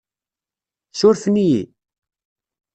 [0.99, 1.61] Surfen-iyi?